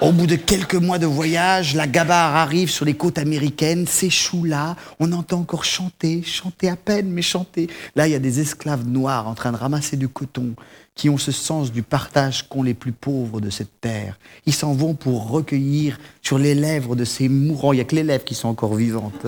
[0.00, 4.44] Au bout de quelques mois de voyage, la gabarre arrive sur les côtes américaines, s'échoue
[4.44, 7.68] là, on entend encore chanter, chanter à peine, mais chanter.
[7.96, 10.54] Là, il y a des esclaves noirs en train de ramasser du coton,
[10.94, 14.18] qui ont ce sens du partage qu'ont les plus pauvres de cette terre.
[14.46, 17.96] Ils s'en vont pour recueillir sur les lèvres de ces mourants, il n'y a que
[17.96, 19.26] les lèvres qui sont encore vivantes.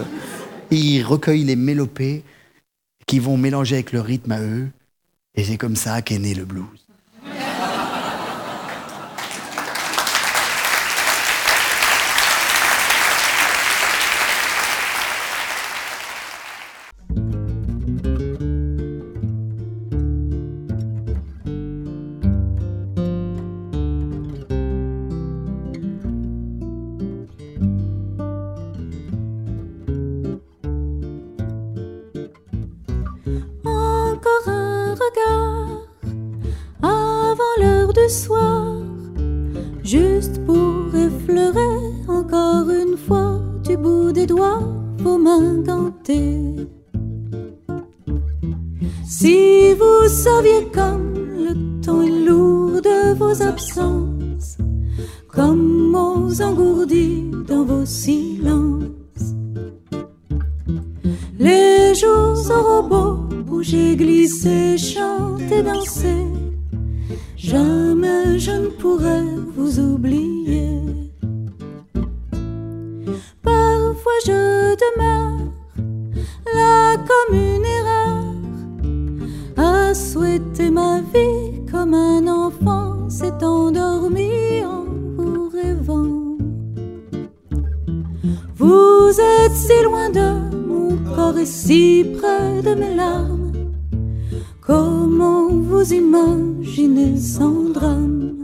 [0.77, 2.23] Ils recueillent les mélopées
[3.07, 4.69] qui vont mélanger avec le rythme à eux,
[5.35, 6.82] et c'est comme ça qu'est né le blues.
[49.23, 51.15] Si vous saviez comme
[51.47, 54.59] le temps est lourd de vos absences,
[55.29, 59.29] comme aux engourdis dans vos silences.
[61.39, 63.13] Les jours au robot,
[63.47, 66.27] bouger, glisser, chanter, danser.
[67.37, 69.23] Jamais je ne pourrai
[69.55, 70.81] vous oublier.
[73.41, 75.53] Parfois je demeure
[76.57, 78.02] là comme une erreur
[79.65, 84.85] a souhaité ma vie comme un enfant s'est endormi en
[85.17, 86.37] vous rêvant.
[88.57, 93.53] Vous êtes si loin de mon corps et si près de mes larmes.
[94.61, 98.35] Comment vous imaginez sans drame?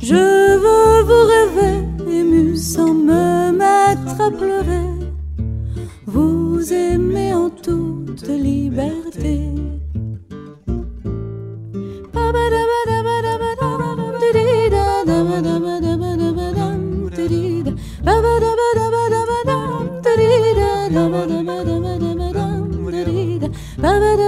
[0.00, 4.88] Je veux vous rêver ému sans me mettre à pleurer.
[6.06, 9.48] Vous aimez en tout toute liberté.
[23.80, 24.27] liberté.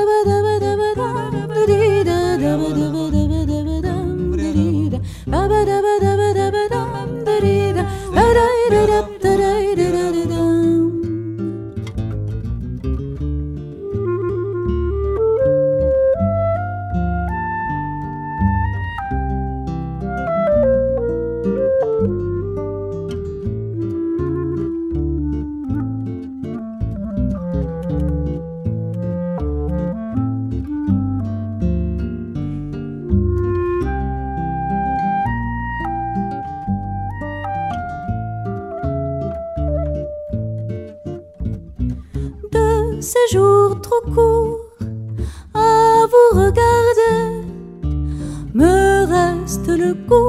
[49.80, 50.19] le coup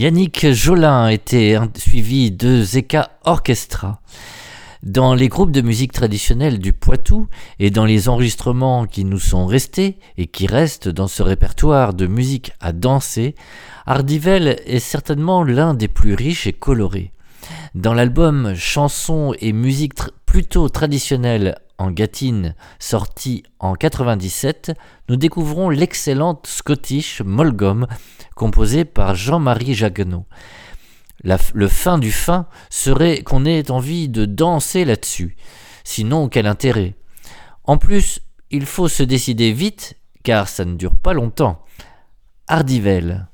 [0.00, 4.00] Yannick Jolin était suivi de Zeka Orchestra.
[4.82, 7.28] Dans les groupes de musique traditionnelle du Poitou
[7.58, 12.06] et dans les enregistrements qui nous sont restés et qui restent dans ce répertoire de
[12.06, 13.34] musique à danser,
[13.84, 17.12] Hardivel est certainement l'un des plus riches et colorés.
[17.74, 19.92] Dans l'album Chansons et musique
[20.24, 24.72] plutôt traditionnelle en gatine sorti en 97,
[25.08, 27.86] nous découvrons l'excellente Scottish Molgom
[28.36, 30.26] composée par Jean-Marie Jaguenot
[31.54, 35.36] le fin du fin serait qu'on ait envie de danser là-dessus.
[35.84, 36.94] Sinon, quel intérêt?
[37.64, 38.20] En plus,
[38.50, 41.64] il faut se décider vite, car ça ne dure pas longtemps.
[42.48, 43.26] Hardivel.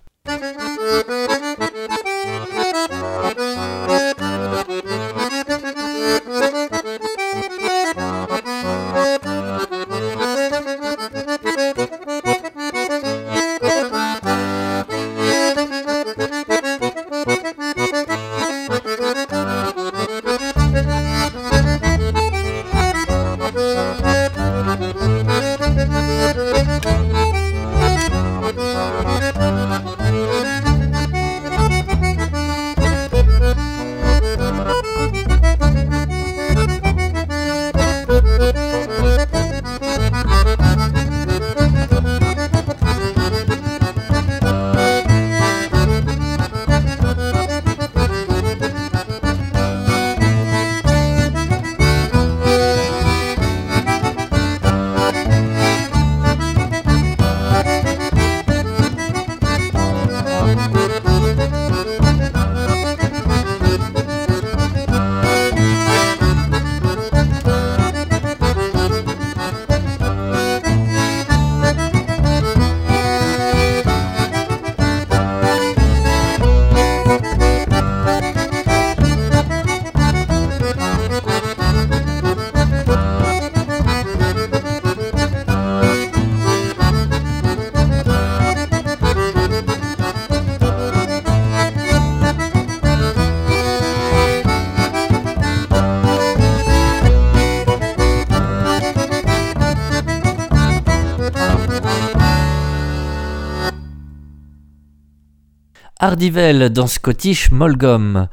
[106.07, 108.28] Hardivel dans Scottish Molgom.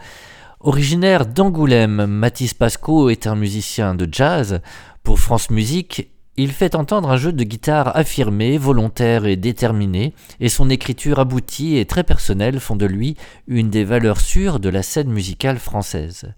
[0.60, 4.62] Originaire d'Angoulême, Mathis Pasco est un musicien de jazz.
[5.02, 10.50] Pour France Musique, il fait entendre un jeu de guitare affirmé, volontaire et déterminé, et
[10.50, 13.18] son écriture aboutie et très personnelle font de lui
[13.48, 16.32] une des valeurs sûres de la scène musicale française.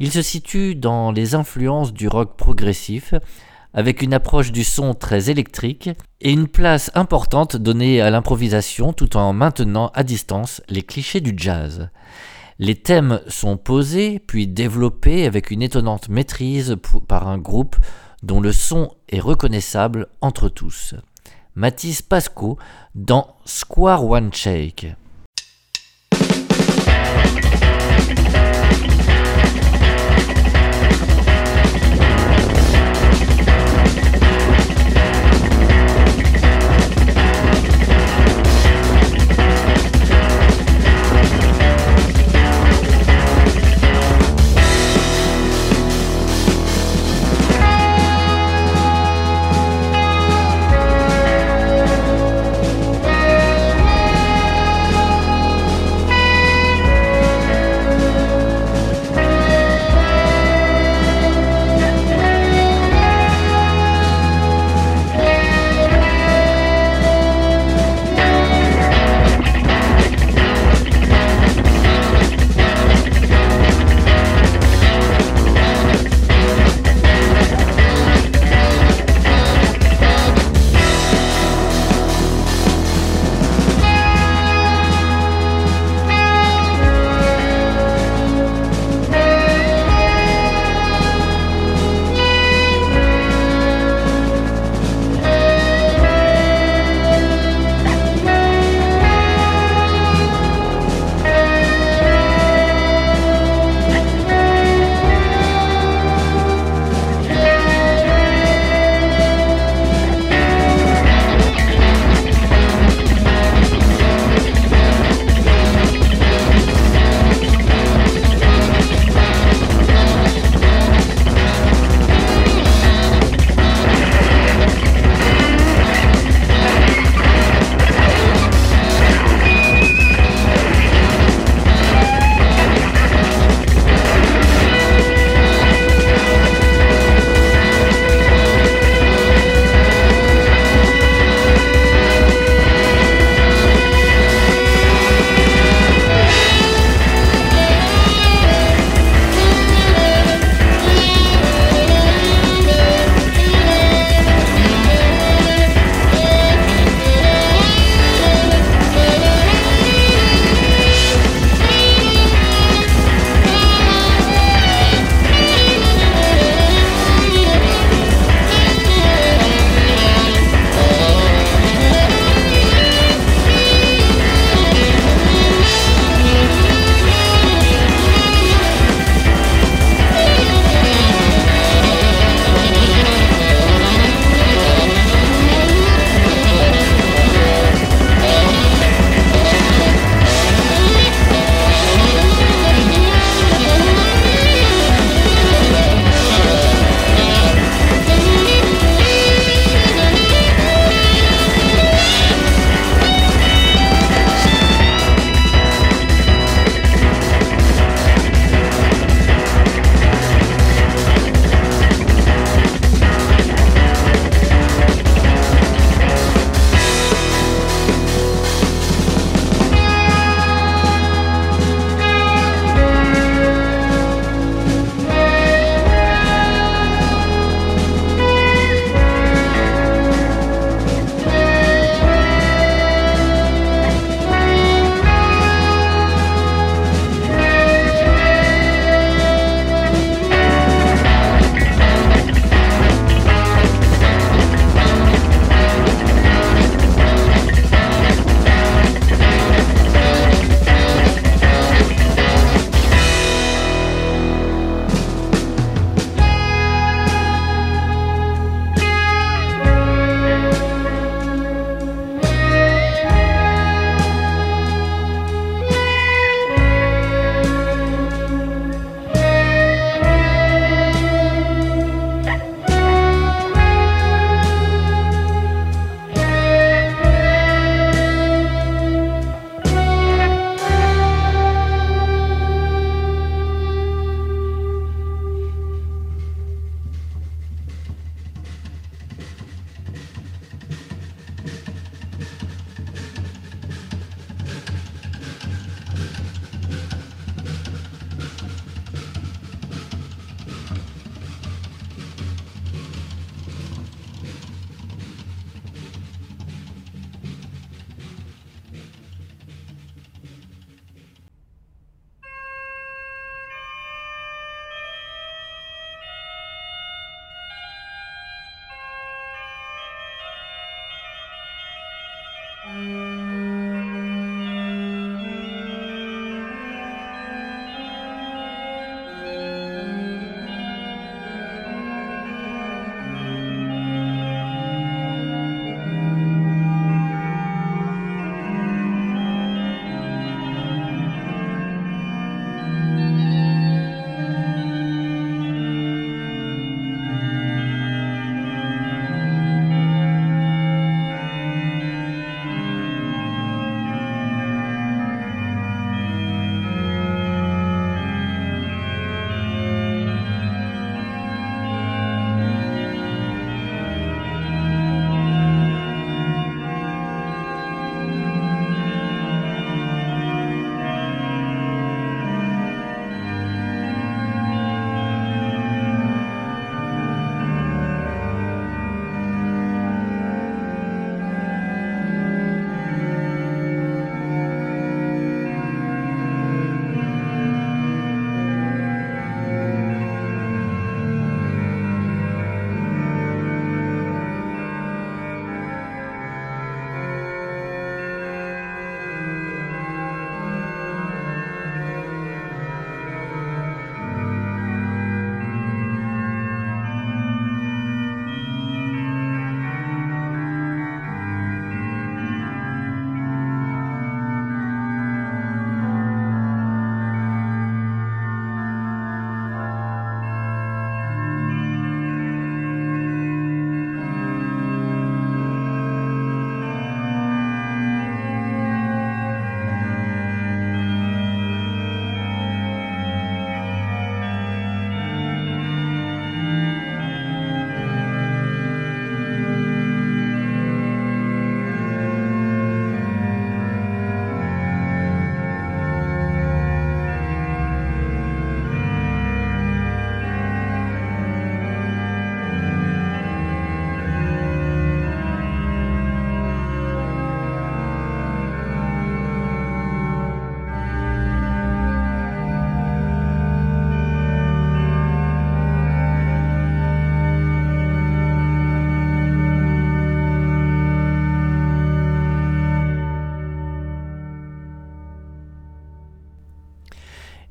[0.00, 3.14] Il se situe dans les influences du rock progressif,
[3.72, 5.88] avec une approche du son très électrique
[6.24, 11.34] et une place importante donnée à l'improvisation tout en maintenant à distance les clichés du
[11.36, 11.90] jazz.
[12.58, 17.76] Les thèmes sont posés puis développés avec une étonnante maîtrise par un groupe
[18.22, 20.94] dont le son est reconnaissable entre tous.
[21.56, 22.58] Mathis Pasco
[22.94, 24.86] dans Square One Shake.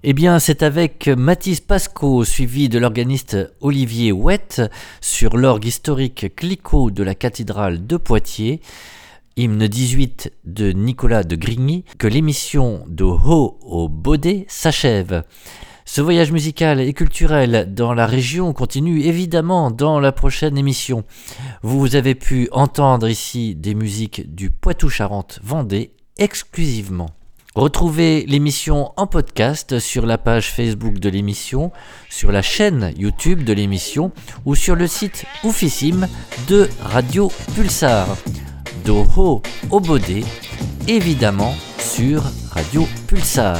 [0.06, 4.62] Eh bien, c'est avec Mathis Pasco, suivi de l'organiste Olivier Ouette,
[5.00, 8.60] sur l'orgue historique Clicquot de la cathédrale de Poitiers,
[9.38, 15.24] hymne 18 de Nicolas de Grigny, que l'émission de Haut au Baudet s'achève.
[15.86, 21.06] Ce voyage musical et culturel dans la région continue évidemment dans la prochaine émission.
[21.62, 27.10] Vous avez pu entendre ici des musiques du Poitou-Charentes-Vendée exclusivement.
[27.56, 31.72] Retrouvez l'émission en podcast sur la page Facebook de l'émission,
[32.10, 34.12] sur la chaîne YouTube de l'émission
[34.46, 36.08] ou sur le site oufissime
[36.48, 38.08] de Radio Pulsar.
[38.84, 40.26] Doho Obodé,
[40.88, 42.24] évidemment sur
[42.54, 43.60] Radio Pulsar.